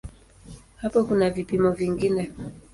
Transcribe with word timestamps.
Hapo 0.77 1.03
kuna 1.03 1.29
vipimo 1.29 1.71
vingine. 1.71 2.31